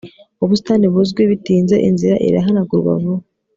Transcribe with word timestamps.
Ubusitani 0.43 0.85
buzwi 0.93 1.21
bitinze 1.31 1.75
inzira 1.89 2.15
irahanagurwa 2.27 2.91
vuba 3.01 3.25